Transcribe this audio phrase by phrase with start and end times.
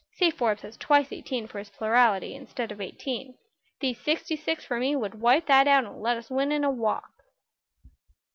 [0.13, 3.37] Say Forbes has twice eighteen for his plurality, instead of eighteen;
[3.81, 6.71] these sixty six for me would wipe that out and let us win in a
[6.71, 7.11] walk."